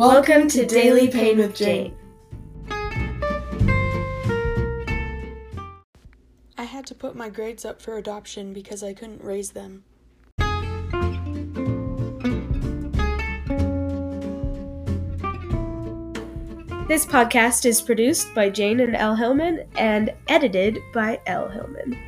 [0.00, 1.94] Welcome to Daily Pain with Jane.
[6.56, 9.84] I had to put my grades up for adoption because I couldn't raise them.
[16.88, 21.98] This podcast is produced by Jane and L Hillman and edited by L Hillman.